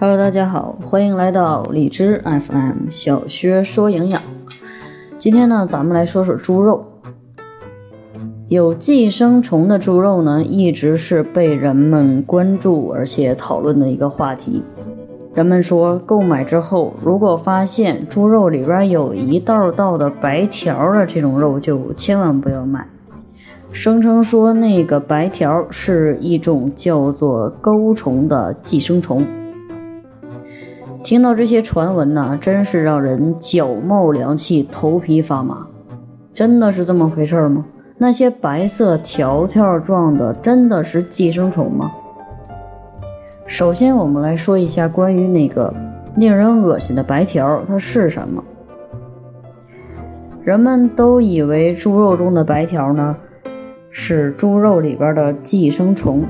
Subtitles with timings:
[0.00, 4.22] Hello，大家好，欢迎来到荔枝 FM 小薛说营养。
[5.18, 6.82] 今天呢，咱们来说说猪肉。
[8.48, 14.62] 有寄生虫的猪肉呢，一直是被人们关注而且讨论的一个话题。
[15.34, 22.88] 人们说，购买之后，如果发现猪肉里边有一道道的白条的这种肉，就千万不要买。
[23.72, 29.22] 声称说那个白条是一种叫做钩虫的寄生虫。
[31.02, 35.66] 听到这些传闻呢，真是让人脚冒凉气、头皮发麻。
[36.32, 37.64] 真的是这么回事吗？
[37.98, 41.90] 那些白色条条状的真的是寄生虫吗？
[43.46, 45.72] 首先，我们来说一下关于那个
[46.16, 48.42] 令人恶心的白条，它是什么？
[50.42, 53.16] 人们都以为猪肉中的白条呢
[53.98, 56.22] 是猪肉里边的寄生虫，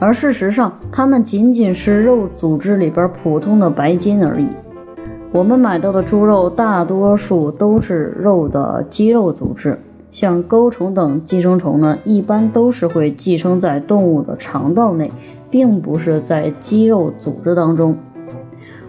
[0.00, 4.48] 而事实上，它们仅仅是肉组织里边普通的白筋而已。
[5.30, 9.78] 我们买到的猪肉大多数都是肉的肌肉组织，
[10.10, 15.12] 像钩虫等寄生虫呢，一般都是会寄生在动物的肠道内，
[15.48, 17.96] 并不是在肌肉组织当中。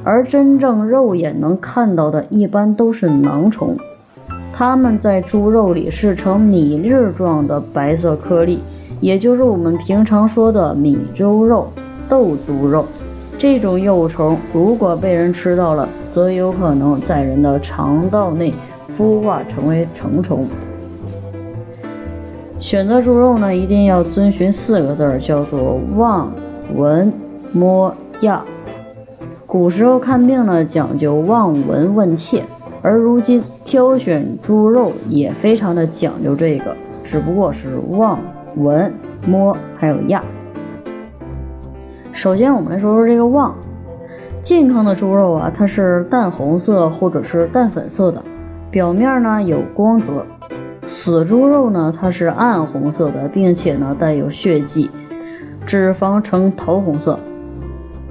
[0.04, 3.78] 而真正肉眼能看到的，一般都是囊虫，
[4.52, 8.60] 它们在猪肉里是呈米粒状的白色颗粒，
[9.00, 11.72] 也就是我们平常说的米猪肉、
[12.10, 12.86] 豆猪肉。
[13.38, 18.52] 这种幼虫如果被人吃到了，则有可能在人的肠道内
[18.98, 20.48] 孵化成为成虫。
[22.60, 26.32] 选择猪肉呢，一定要遵循四个字儿，叫做望、
[26.76, 27.14] 闻、
[27.54, 28.42] 摸、压。
[29.46, 32.44] 古时候看病呢，讲究望、闻、问、切，
[32.88, 38.18] 而如今挑选猪肉也非常的讲究这个，只不过是望、
[38.56, 38.94] 闻、
[39.26, 40.24] 摸还有压。
[42.14, 43.54] 首先，我们来说说这个望。
[44.42, 48.24] 健康的猪肉啊，它是淡红色或者是淡粉色的，
[48.72, 50.26] 表面呢有光泽。
[50.86, 54.90] 死猪肉呢，它是暗红色的，并且呢带有血迹，
[55.66, 57.20] 脂肪呈桃红色。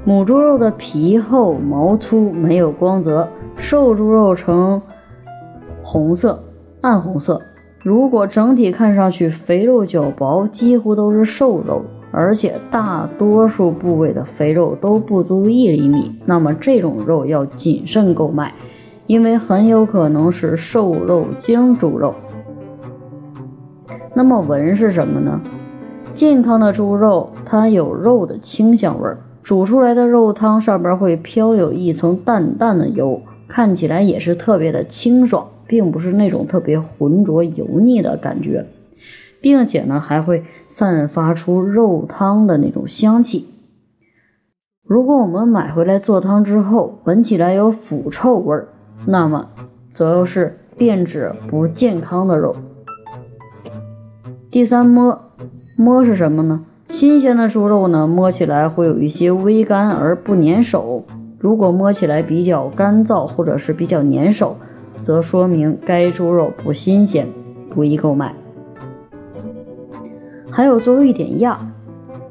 [0.04, 3.26] 母猪肉的皮厚毛粗，没有光泽。
[3.56, 4.80] 瘦猪肉呈
[5.82, 6.42] 红色，
[6.82, 7.40] 暗红色。
[7.82, 11.82] 如果整体看上去肥肉较薄，几乎都是瘦肉。
[12.12, 18.54] 而且大多数部位的肥肉都不足一厘米，那么这种肉要谨慎购买，
[19.06, 22.14] 因为很有可能是瘦肉精猪肉。
[24.14, 25.38] 那么闻是什么呢？
[26.14, 38.66] 健康的猪肉它有肉的清香味儿，煮出来的肉汤上边会飘有一层淡淡的油，看起来也是特别的清爽，并不是那种特别浑浊油腻的感觉。
[39.38, 43.46] 并且呢，还会散发出肉汤的那种香气。
[44.82, 48.68] 如果我们买回来做汤之后，闻起来有腐臭味儿，
[49.06, 49.50] 那么
[49.92, 52.56] 则又是变质不健康的肉。
[54.50, 55.20] 第三摸
[55.76, 56.64] 摸是什么呢？
[56.88, 61.04] 新鲜的猪肉呢，摸起来会有一些微干而不粘手。
[61.46, 64.56] 如果摸起来比较干燥或者是比较粘手，
[64.96, 67.24] 则说明该猪肉不新鲜，
[67.70, 68.34] 不宜购买。
[70.50, 71.56] 还有最后一点压，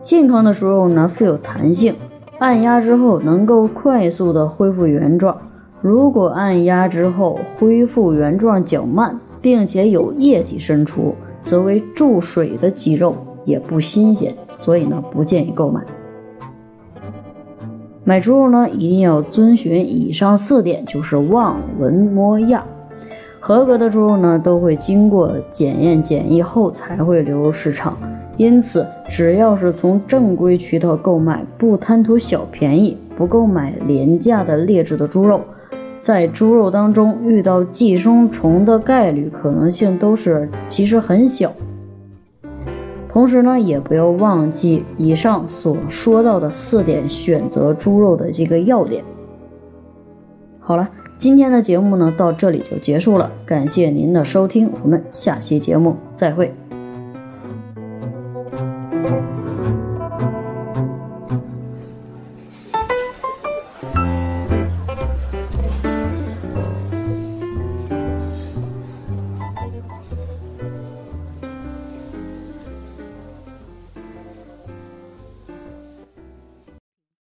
[0.01, 1.95] 健康的猪肉呢富有弹性，
[2.39, 5.37] 按压之后能够快速的恢复原状。
[5.79, 13.15] 如果按压之后恢复原状较慢，并且有液体渗出，则为注水的鸡肉，
[13.45, 15.81] 也不新鲜，所以呢不建议购买。
[18.07, 22.63] 买猪肉呢一定要遵循以上四点，就是望、闻、摸、样。
[23.39, 27.97] 合格的猪肉呢都会经过检验检疫后才会流入市场。
[28.38, 35.41] 因此，只要是从正规渠道购买，不贪图小便宜，不购买廉价的劣质的猪肉，
[35.99, 41.51] 在猪肉当中遇到寄生虫的概率可能性都是其实很小。
[43.15, 49.01] 同时呢也不要忘记以上所说到的四点选择猪肉的这个要点。
[50.59, 56.53] 好了今天的节目呢到这里就结束了感谢您的收听我们下期节目再会。